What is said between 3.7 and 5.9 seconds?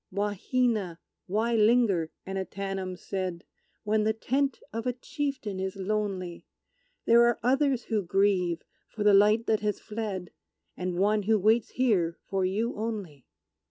"When the tent of a chieftain is